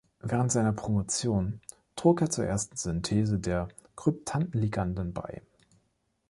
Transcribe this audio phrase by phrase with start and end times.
[0.21, 1.61] Während seiner Promotion
[1.95, 5.43] trug er zur ersten Synthese der Kryptanden-Liganden bei.